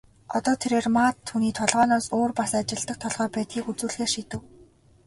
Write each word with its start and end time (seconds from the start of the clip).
Одоо 0.37 0.53
тэрээр 0.61 0.87
Мад 0.95 1.15
түүний 1.27 1.53
толгойноос 1.59 2.05
өөр 2.17 2.31
бас 2.39 2.51
ажилладаг 2.59 2.97
толгой 3.03 3.27
байдгийг 3.35 3.65
үзүүлэхээр 3.71 4.11
шийдэв. 4.13 4.41